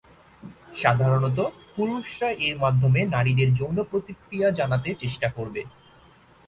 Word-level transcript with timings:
সাধারণত 0.75 1.37
পুরুষরা 1.75 2.29
এর 2.47 2.55
মাধ্যমে 2.59 3.01
নারীদের 3.15 3.49
যৌন 3.53 3.77
প্রতিক্রিয়া 3.91 4.47
জানাতে 4.59 4.89
চেষ্টা 4.93 5.27
করবে। 5.29 5.61